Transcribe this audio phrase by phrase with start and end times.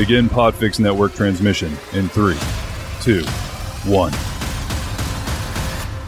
[0.00, 2.38] Begin Podfix Network transmission in three,
[3.02, 3.22] two,
[3.84, 4.12] one.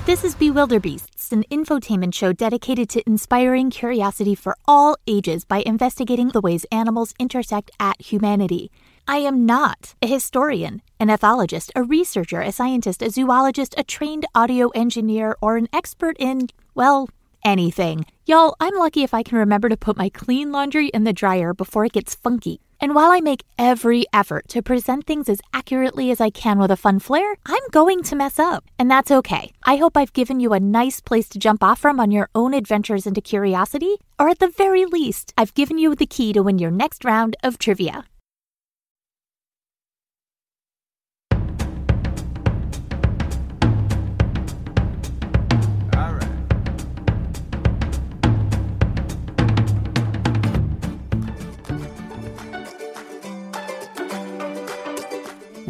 [0.06, 6.28] This is Bewilderbeasts, an infotainment show dedicated to inspiring curiosity for all ages by investigating
[6.28, 8.70] the ways animals intersect at humanity.
[9.06, 14.24] I am not a historian, an ethologist, a researcher, a scientist, a zoologist, a trained
[14.34, 17.11] audio engineer, or an expert in, well,
[17.45, 18.06] anything.
[18.27, 21.54] Y'all, I'm lucky if I can remember to put my clean laundry in the dryer
[21.54, 22.61] before it gets funky.
[22.80, 26.70] And while I make every effort to present things as accurately as I can with
[26.73, 28.65] a fun flair, I'm going to mess up.
[28.77, 29.52] And that's okay.
[29.65, 32.55] I hope I've given you a nice place to jump off from on your own
[32.55, 36.59] adventures into curiosity, or at the very least, I've given you the key to win
[36.59, 38.04] your next round of trivia.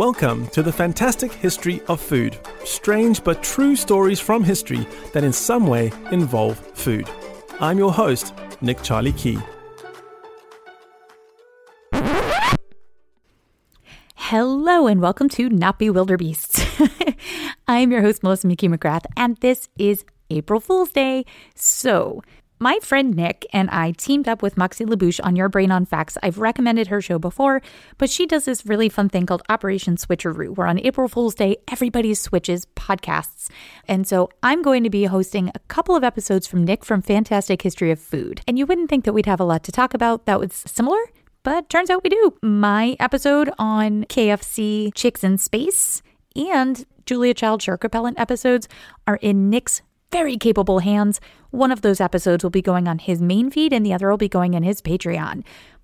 [0.07, 2.37] Welcome to the fantastic history of food.
[2.65, 7.09] Strange but true stories from history that in some way involve food.
[7.61, 9.39] I'm your host, Nick Charlie Key.
[14.17, 17.15] Hello and welcome to Not Bewilderbeasts.
[17.69, 21.25] I'm your host, Melissa McKee McGrath, and this is April Fool's Day.
[21.55, 22.23] So,
[22.63, 26.17] my friend Nick and I teamed up with Moxie LaBouche on Your Brain on Facts.
[26.23, 27.61] I've recommended her show before,
[27.99, 31.57] but she does this really fun thing called Operation Switcheroo, where on April Fool's Day,
[31.73, 33.51] everybody switches podcasts.
[33.89, 37.63] And so I'm going to be hosting a couple of episodes from Nick from Fantastic
[37.63, 38.43] History of Food.
[38.47, 41.01] And you wouldn't think that we'd have a lot to talk about that was similar,
[41.43, 42.33] but turns out we do.
[42.43, 46.01] My episode on KFC Chicks in Space
[46.37, 48.69] and Julia Child shark repellent episodes
[49.09, 51.21] are in Nick's very capable hands.
[51.51, 54.19] One of those episodes will be going on his main feed, and the other will
[54.19, 55.43] be going in his Patreon.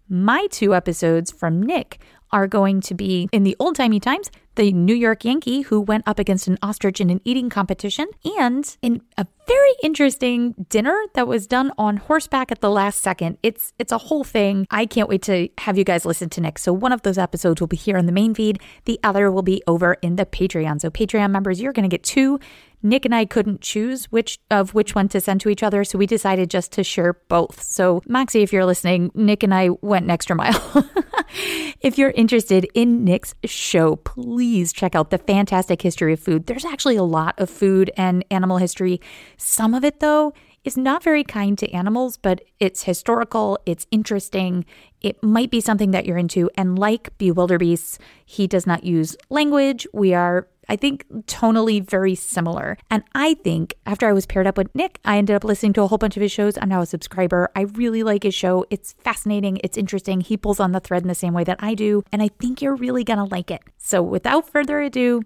[0.08, 1.98] My two episodes from Nick
[2.30, 6.06] are going to be in the old timey times, the New York Yankee who went
[6.06, 8.06] up against an ostrich in an eating competition,
[8.38, 13.38] and in a very interesting dinner that was done on horseback at the last second.
[13.42, 14.66] It's it's a whole thing.
[14.70, 16.58] I can't wait to have you guys listen to Nick.
[16.58, 19.42] So one of those episodes will be here on the main feed, the other will
[19.42, 20.80] be over in the Patreon.
[20.80, 22.38] So Patreon members, you're going to get two
[22.82, 25.98] Nick and I couldn't choose which of which one to send to each other, so
[25.98, 27.62] we decided just to share both.
[27.62, 30.88] So, Moxie, if you're listening, Nick and I went an extra mile.
[31.80, 36.46] if you're interested in Nick's show, please check out the fantastic history of food.
[36.46, 39.00] There's actually a lot of food and animal history.
[39.38, 40.34] Some of it, though,
[40.64, 44.66] is not very kind to animals, but it's historical, it's interesting,
[45.00, 46.50] it might be something that you're into.
[46.56, 49.86] And like Bewilderbeasts, he does not use language.
[49.94, 52.76] We are I think tonally very similar.
[52.90, 55.82] And I think after I was paired up with Nick, I ended up listening to
[55.82, 56.58] a whole bunch of his shows.
[56.60, 57.50] I'm now a subscriber.
[57.56, 58.66] I really like his show.
[58.68, 60.20] It's fascinating, it's interesting.
[60.20, 62.04] He pulls on the thread in the same way that I do.
[62.12, 63.62] And I think you're really to like it.
[63.78, 65.22] So without further ado,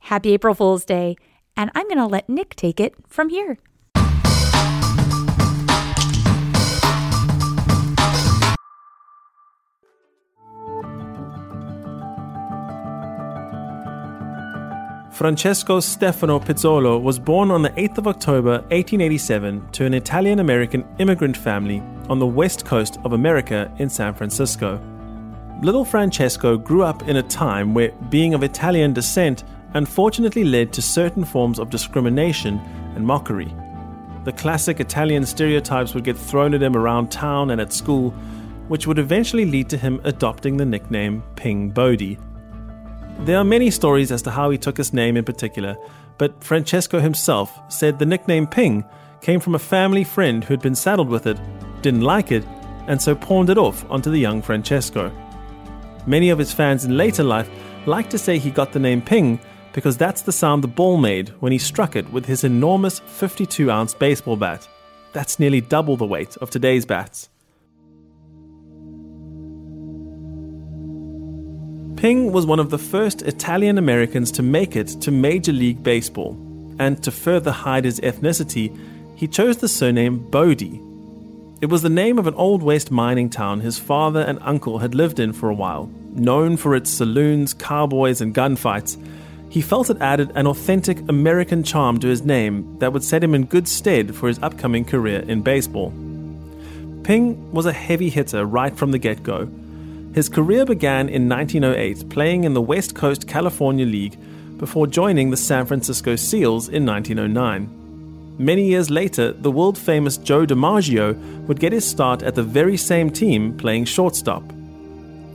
[0.00, 1.16] happy April Fool's Day.
[1.56, 3.58] And I'm going to let Nick take it from here.
[15.12, 20.84] Francesco Stefano Pizzolo was born on the 8th of October 1887 to an Italian American
[20.98, 24.80] immigrant family on the west coast of America in San Francisco.
[25.62, 30.82] Little Francesco grew up in a time where being of Italian descent unfortunately led to
[30.82, 32.58] certain forms of discrimination
[32.94, 33.54] and mockery.
[34.24, 38.10] The classic Italian stereotypes would get thrown at him around town and at school,
[38.68, 42.18] which would eventually lead to him adopting the nickname Ping Bodie
[43.20, 45.76] there are many stories as to how he took his name in particular,
[46.18, 48.84] but Francesco himself said the nickname Ping
[49.22, 51.40] came from a family friend who had been saddled with it,
[51.80, 52.44] didn't like it,
[52.86, 55.10] and so pawned it off onto the young Francesco.
[56.06, 57.48] Many of his fans in later life
[57.86, 59.40] like to say he got the name Ping
[59.74, 63.70] because that's the sound the ball made when he struck it with his enormous 52
[63.70, 64.66] ounce baseball bat.
[65.12, 67.28] That's nearly double the weight of today's bats.
[71.96, 76.36] Ping was one of the first Italian Americans to make it to Major League Baseball,
[76.78, 78.76] and to further hide his ethnicity,
[79.16, 80.80] he chose the surname Bodie.
[81.60, 84.94] It was the name of an Old West mining town his father and uncle had
[84.94, 85.90] lived in for a while.
[86.10, 88.98] Known for its saloons, cowboys, and gunfights,
[89.54, 93.36] he felt it added an authentic American charm to his name that would set him
[93.36, 95.90] in good stead for his upcoming career in baseball.
[97.04, 99.48] Ping was a heavy hitter right from the get go
[100.14, 104.16] his career began in 1908 playing in the West Coast California League
[104.58, 108.36] before joining the San Francisco Seals in 1909.
[108.38, 112.76] Many years later, the world famous Joe DiMaggio would get his start at the very
[112.76, 114.44] same team playing shortstop.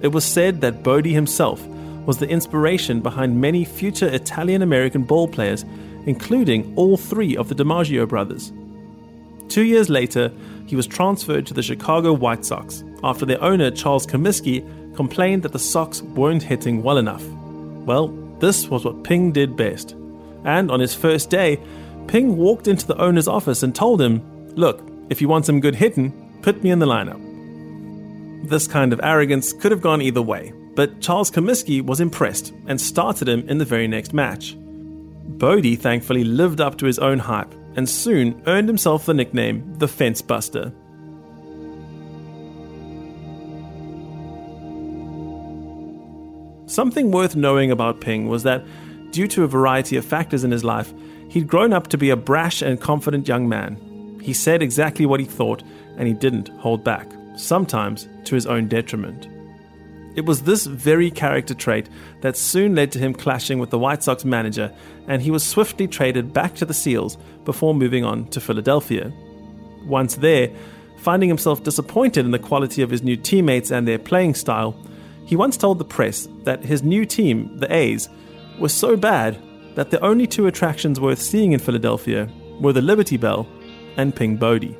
[0.02, 1.62] It was said that Bodie himself
[2.10, 5.64] was the inspiration behind many future Italian American ball players,
[6.08, 8.52] including all three of the DiMaggio brothers.
[9.48, 10.32] Two years later,
[10.66, 14.66] he was transferred to the Chicago White Sox after their owner, Charles Comiskey,
[14.96, 17.24] complained that the Sox weren't hitting well enough.
[17.86, 18.08] Well,
[18.40, 19.92] this was what Ping did best.
[20.46, 21.60] And on his first day,
[22.08, 24.24] Ping walked into the owner's office and told him,
[24.56, 27.22] Look, if you want some good hitting, put me in the lineup.
[28.50, 32.80] This kind of arrogance could have gone either way, but Charles Comiskey was impressed and
[32.80, 34.56] started him in the very next match.
[34.58, 39.90] Bodie thankfully lived up to his own hype and soon earned himself the nickname the
[39.90, 40.72] Fence Buster.
[46.68, 48.64] Something worth knowing about Ping was that,
[49.12, 50.94] due to a variety of factors in his life,
[51.28, 54.18] he'd grown up to be a brash and confident young man.
[54.22, 55.62] He said exactly what he thought,
[55.98, 59.28] and he didn't hold back, sometimes to his own detriment.
[60.16, 61.90] It was this very character trait
[62.22, 64.74] that soon led to him clashing with the White Sox manager,
[65.08, 69.12] and he was swiftly traded back to the Seals before moving on to Philadelphia.
[69.86, 70.52] Once there,
[70.98, 74.76] finding himself disappointed in the quality of his new teammates and their playing style,
[75.26, 78.10] he once told the press that his new team, the A's,
[78.60, 79.38] was so bad
[79.76, 82.28] that the only two attractions worth seeing in Philadelphia
[82.60, 83.48] were the Liberty Bell
[83.96, 84.76] and Ping Bodie.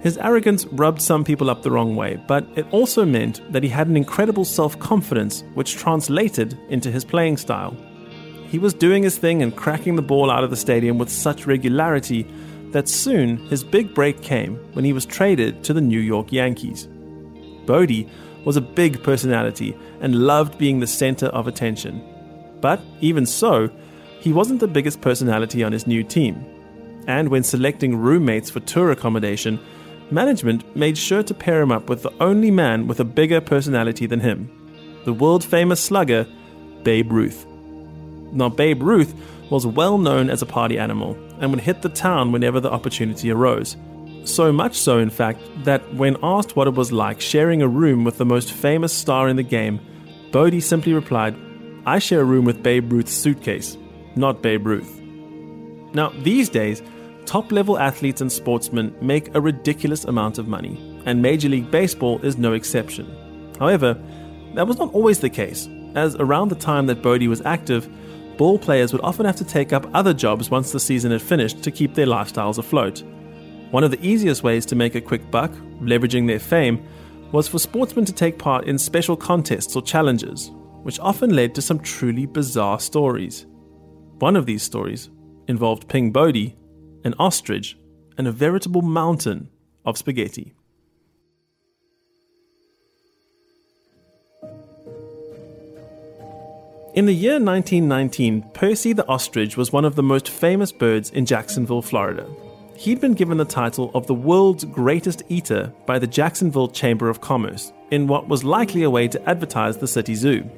[0.00, 3.68] His arrogance rubbed some people up the wrong way, but it also meant that he
[3.68, 7.76] had an incredible self confidence which translated into his playing style.
[8.48, 11.46] He was doing his thing and cracking the ball out of the stadium with such
[11.46, 12.26] regularity
[12.70, 16.88] that soon his big break came when he was traded to the New York Yankees.
[17.66, 18.08] Bodie
[18.44, 22.02] was a big personality and loved being the center of attention.
[22.60, 23.70] But even so,
[24.20, 26.44] he wasn't the biggest personality on his new team.
[27.06, 29.58] And when selecting roommates for tour accommodation,
[30.10, 34.06] management made sure to pair him up with the only man with a bigger personality
[34.06, 34.50] than him
[35.04, 36.26] the world famous slugger,
[36.82, 37.46] Babe Ruth.
[38.32, 39.14] Now, Babe Ruth
[39.50, 43.30] was well known as a party animal and would hit the town whenever the opportunity
[43.30, 43.76] arose.
[44.24, 48.04] So much so, in fact, that when asked what it was like sharing a room
[48.04, 49.80] with the most famous star in the game,
[50.30, 51.34] Bodie simply replied,
[51.86, 53.78] I share a room with Babe Ruth's suitcase,
[54.14, 55.00] not Babe Ruth.
[55.94, 56.82] Now, these days,
[57.28, 62.18] top level athletes and sportsmen make a ridiculous amount of money, and Major League Baseball
[62.24, 63.06] is no exception.
[63.58, 64.02] However,
[64.54, 67.86] that was not always the case, as around the time that Bodie was active,
[68.38, 71.62] ball players would often have to take up other jobs once the season had finished
[71.62, 73.02] to keep their lifestyles afloat.
[73.72, 75.52] One of the easiest ways to make a quick buck,
[75.82, 76.82] leveraging their fame,
[77.30, 80.50] was for sportsmen to take part in special contests or challenges,
[80.82, 83.44] which often led to some truly bizarre stories.
[84.18, 85.10] One of these stories
[85.46, 86.56] involved Ping Bodie,
[87.04, 87.76] an ostrich,
[88.16, 89.48] and a veritable mountain
[89.84, 90.54] of spaghetti.
[96.94, 101.26] In the year 1919, Percy the ostrich was one of the most famous birds in
[101.26, 102.26] Jacksonville, Florida,
[102.78, 107.20] he'd been given the title of the world's greatest eater by the Jacksonville Chamber of
[107.20, 110.48] Commerce, in what was likely a way to advertise the city zoo.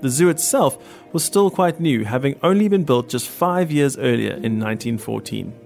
[0.00, 0.76] The zoo itself
[1.12, 5.63] was still quite new, having only been built just five years earlier in 1914.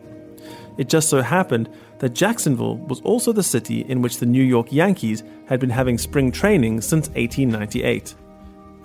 [0.78, 4.72] It just so happened that Jacksonville was also the city in which the New York
[4.72, 8.14] Yankees had been having spring training since 1898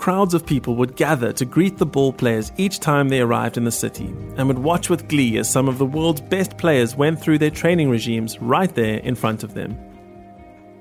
[0.03, 3.63] crowds of people would gather to greet the ball players each time they arrived in
[3.63, 7.18] the city and would watch with glee as some of the world's best players went
[7.18, 9.77] through their training regimes right there in front of them.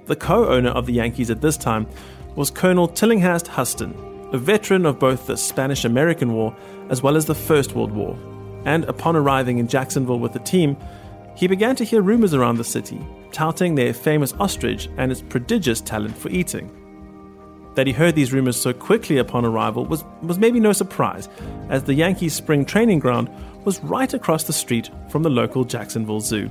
[0.06, 1.86] The co owner of the Yankees at this time
[2.34, 3.94] was Colonel Tillinghast Huston,
[4.32, 6.56] a veteran of both the Spanish American War
[6.88, 8.18] as well as the First World War.
[8.64, 10.76] And upon arriving in Jacksonville with the team,
[11.34, 13.00] he began to hear rumors around the city,
[13.32, 16.70] touting their famous ostrich and its prodigious talent for eating.
[17.74, 21.28] That he heard these rumors so quickly upon arrival was, was maybe no surprise,
[21.70, 23.30] as the Yankees' spring training ground
[23.64, 26.50] was right across the street from the local Jacksonville Zoo.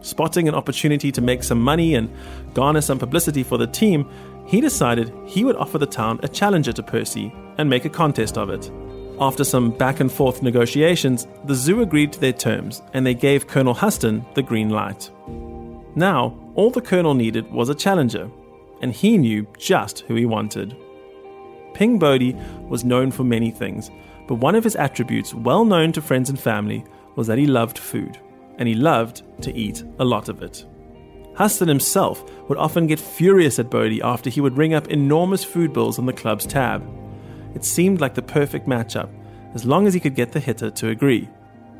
[0.00, 2.12] Spotting an opportunity to make some money and
[2.54, 4.08] garner some publicity for the team,
[4.46, 8.36] he decided he would offer the town a challenger to Percy and make a contest
[8.36, 8.68] of it.
[9.20, 13.46] After some back and forth negotiations, the zoo agreed to their terms and they gave
[13.46, 15.10] Colonel Huston the green light.
[15.94, 18.30] Now, all the colonel needed was a challenger,
[18.80, 20.76] and he knew just who he wanted.
[21.74, 22.36] Ping Bodie
[22.68, 23.90] was known for many things,
[24.26, 26.84] but one of his attributes, well known to friends and family,
[27.16, 28.18] was that he loved food,
[28.56, 30.64] and he loved to eat a lot of it.
[31.34, 35.72] Huston himself would often get furious at Bodie after he would ring up enormous food
[35.72, 36.82] bills on the club's tab.
[37.54, 39.08] It seemed like the perfect matchup,
[39.54, 41.28] as long as he could get the hitter to agree.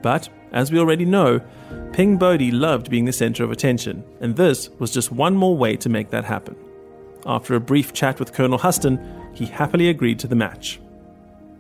[0.03, 1.41] But, as we already know,
[1.93, 5.77] Ping Bodie loved being the center of attention, and this was just one more way
[5.77, 6.57] to make that happen.
[7.25, 8.99] after a brief chat with Colonel Huston,
[9.33, 10.81] he happily agreed to the match.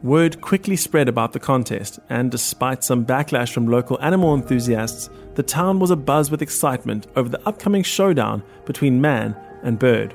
[0.02, 5.44] Word quickly spread about the contest, and despite some backlash from local animal enthusiasts, the
[5.44, 10.14] town was abuzz with excitement over the upcoming showdown between man and bird.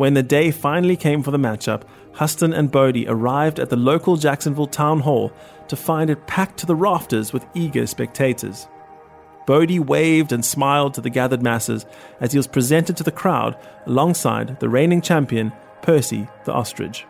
[0.00, 1.82] When the day finally came for the matchup,
[2.14, 5.30] Huston and Bodie arrived at the local Jacksonville town hall
[5.68, 8.66] to find it packed to the rafters with eager spectators.
[9.46, 11.84] Bodie waved and smiled to the gathered masses
[12.18, 15.52] as he was presented to the crowd alongside the reigning champion,
[15.82, 17.04] Percy the ostrich.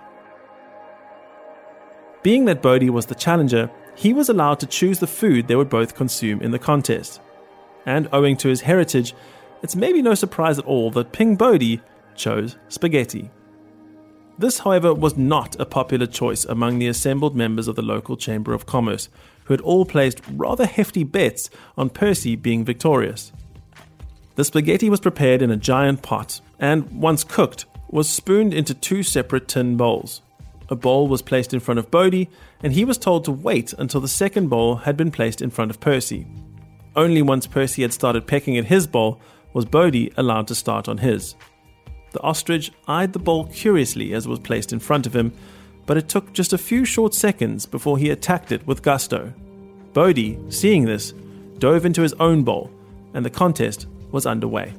[2.24, 5.70] Being that Bodie was the challenger, he was allowed to choose the food they would
[5.70, 7.20] both consume in the contest.
[7.86, 9.14] And owing to his heritage,
[9.62, 11.82] it's maybe no surprise at all that Ping Bodie
[12.14, 13.30] chose spaghetti.
[14.38, 18.54] This, however, was not a popular choice among the assembled members of the local Chamber
[18.54, 19.10] of Commerce,
[19.44, 23.32] who had all placed rather hefty bets on Percy being victorious.
[24.36, 29.02] The spaghetti was prepared in a giant pot and, once cooked, was spooned into two
[29.02, 30.22] separate tin bowls.
[30.70, 32.30] A bowl was placed in front of Bodie,
[32.62, 35.70] and he was told to wait until the second bowl had been placed in front
[35.70, 36.26] of Percy.
[36.94, 39.20] Only once Percy had started pecking at his bowl
[39.52, 41.34] was Bodie allowed to start on his.
[42.12, 45.32] The ostrich eyed the bowl curiously as it was placed in front of him
[45.90, 49.32] but it took just a few short seconds before he attacked it with gusto.
[49.92, 51.12] Bodie, seeing this,
[51.58, 52.70] dove into his own bowl,
[53.12, 54.72] and the contest was underway.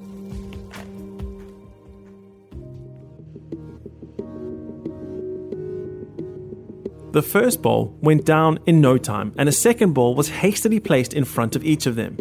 [7.12, 11.14] The first bowl went down in no time, and a second ball was hastily placed
[11.14, 12.16] in front of each of them.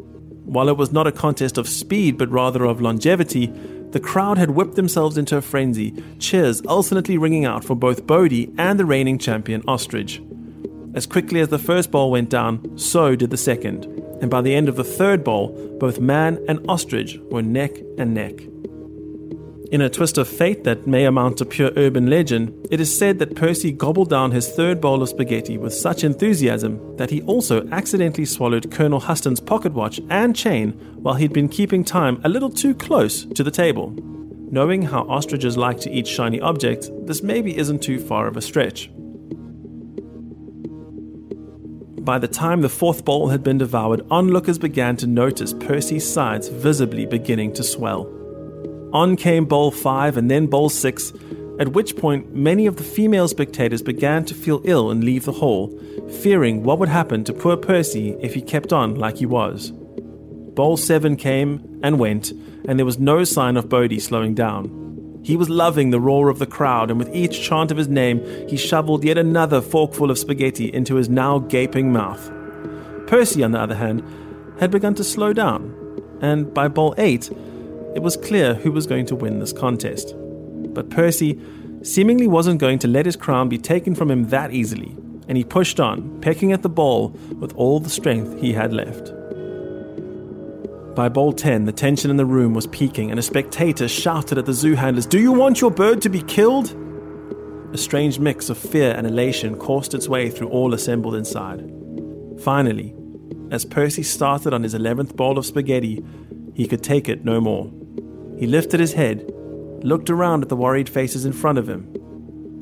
[0.47, 3.53] While it was not a contest of speed but rather of longevity,
[3.93, 8.53] the crowd had whipped themselves into a frenzy, cheers alternately ringing out for both Bodie
[8.57, 10.23] and the reigning champion Ostrich.
[10.95, 13.85] As quickly as the first bowl went down, so did the second,
[14.21, 18.13] and by the end of the third bowl, both man and ostrich were neck and
[18.13, 18.35] neck.
[19.71, 23.21] In a twist of fate that may amount to pure urban legend, it is said
[23.21, 27.69] that Percy gobbled down his third bowl of spaghetti with such enthusiasm that he also
[27.69, 32.51] accidentally swallowed Colonel Huston's pocket watch and chain while he'd been keeping time a little
[32.51, 33.95] too close to the table.
[34.51, 38.43] Knowing how ostriches like to eat shiny objects, this maybe isn't too far of a
[38.43, 38.91] stretch.
[42.01, 46.49] By the time the fourth bowl had been devoured, onlookers began to notice Percy's sides
[46.49, 48.20] visibly beginning to swell.
[48.93, 51.13] On came Bowl 5 and then Bowl 6,
[51.61, 55.33] at which point many of the female spectators began to feel ill and leave the
[55.33, 55.69] hall,
[56.23, 59.71] fearing what would happen to poor Percy if he kept on like he was.
[59.71, 62.33] Bowl 7 came and went,
[62.67, 65.21] and there was no sign of Bodie slowing down.
[65.23, 68.25] He was loving the roar of the crowd, and with each chant of his name,
[68.49, 72.31] he shoveled yet another forkful of spaghetti into his now gaping mouth.
[73.07, 74.03] Percy, on the other hand,
[74.59, 75.77] had begun to slow down,
[76.21, 77.31] and by Bowl 8,
[77.95, 80.15] it was clear who was going to win this contest.
[80.75, 81.41] But Percy
[81.83, 84.97] seemingly wasn't going to let his crown be taken from him that easily,
[85.29, 89.13] and he pushed on, pecking at the ball with all the strength he had left.
[90.95, 94.47] By bowl 10, the tension in the room was peaking, and a spectator shouted at
[94.47, 96.77] the zoo handlers, Do you want your bird to be killed?
[97.73, 101.65] A strange mix of fear and elation coursed its way through all assembled inside.
[102.43, 102.95] Finally,
[103.51, 106.05] as Percy started on his 11th bowl of spaghetti,
[106.61, 107.73] he could take it no more.
[108.39, 109.33] He lifted his head,
[109.83, 111.89] looked around at the worried faces in front of him,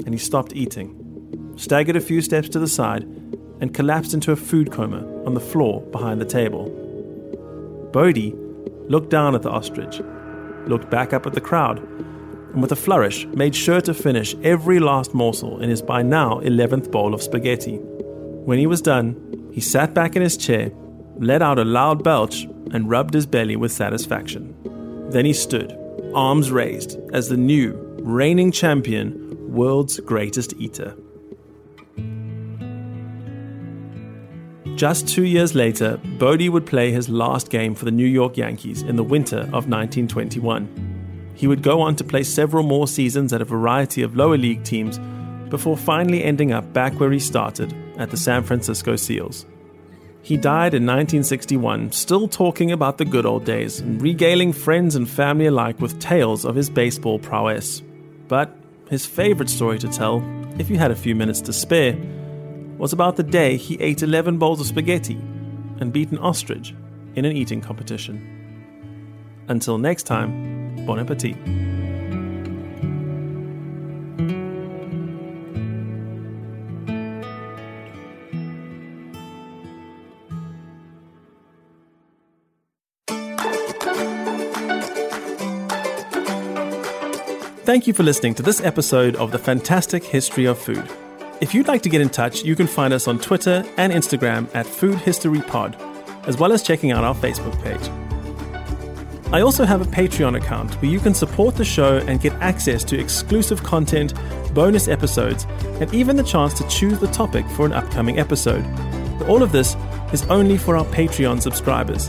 [0.07, 3.03] and he stopped eating, staggered a few steps to the side,
[3.61, 6.69] and collapsed into a food coma on the floor behind the table.
[7.93, 8.37] Bodie
[8.87, 10.01] looked down at the ostrich,
[10.69, 11.81] looked back up at the crowd,
[12.53, 16.39] and with a flourish made sure to finish every last morsel in his by now
[16.45, 17.79] 11th bowl of spaghetti.
[17.79, 20.71] When he was done, he sat back in his chair,
[21.17, 24.55] let out a loud belch, and rubbed his belly with satisfaction.
[25.11, 25.77] Then he stood,
[26.15, 30.97] arms raised, as the new, reigning champion, world's greatest eater.
[34.77, 38.83] Just two years later, Bodie would play his last game for the New York Yankees
[38.83, 41.33] in the winter of 1921.
[41.35, 44.63] He would go on to play several more seasons at a variety of lower league
[44.63, 45.01] teams
[45.49, 49.47] before finally ending up back where he started at the San Francisco Seals.
[50.23, 55.09] He died in 1961, still talking about the good old days and regaling friends and
[55.09, 57.83] family alike with tales of his baseball prowess.
[58.27, 58.55] But
[58.91, 60.23] his favorite story to tell,
[60.59, 61.97] if you had a few minutes to spare,
[62.77, 65.19] was about the day he ate 11 bowls of spaghetti
[65.81, 66.75] and beat an ostrich
[67.15, 68.35] in an eating competition.
[69.49, 71.37] Until next time, bon appetit.
[87.69, 90.91] Thank you for listening to this episode of The Fantastic History of Food.
[91.43, 94.49] If you'd like to get in touch, you can find us on Twitter and Instagram
[94.55, 95.77] at Food History Pod,
[96.27, 97.91] as well as checking out our Facebook page.
[99.35, 102.85] I also have a Patreon account where you can support the show and get access
[102.85, 104.15] to exclusive content,
[104.55, 105.45] bonus episodes,
[105.79, 108.65] and even the chance to choose the topic for an upcoming episode.
[109.29, 109.77] All of this
[110.15, 112.09] is only for our Patreon subscribers.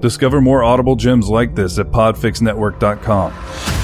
[0.00, 3.34] Discover more audible gems like this at podfixnetwork.com.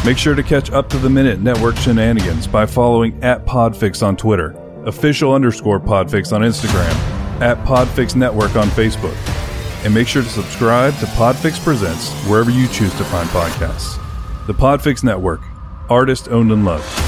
[0.07, 4.17] Make sure to catch up to the minute network shenanigans by following at Podfix on
[4.17, 4.53] Twitter,
[4.87, 6.95] official underscore Podfix on Instagram,
[7.41, 9.17] at Podfix Network on Facebook.
[9.85, 14.01] And make sure to subscribe to Podfix Presents wherever you choose to find podcasts.
[14.47, 15.43] The Podfix Network,
[15.91, 17.06] artist owned and loved.